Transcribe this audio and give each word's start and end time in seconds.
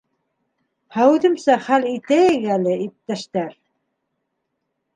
-Һәүетемсә 0.95 1.57
хәл 1.67 1.85
итәйек 1.91 2.49
әле, 2.55 2.73
иптәштәр! 2.89 3.55